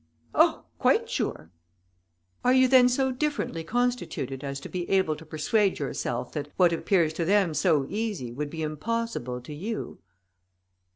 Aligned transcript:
"Oh! 0.33 0.65
quite 0.79 1.11
sure." 1.11 1.51
"Are 2.43 2.53
you 2.55 2.67
then 2.67 2.89
so 2.89 3.11
differently 3.11 3.63
constituted, 3.63 4.43
as 4.43 4.59
to 4.61 4.67
be 4.67 4.89
able 4.89 5.15
to 5.15 5.25
persuade 5.27 5.77
yourself, 5.77 6.31
that 6.31 6.47
what 6.57 6.73
appears 6.73 7.13
to 7.13 7.23
them 7.23 7.53
so 7.53 7.85
easy, 7.87 8.31
would 8.31 8.49
be 8.49 8.63
impossible 8.63 9.41
to 9.41 9.53
you?" 9.53 9.99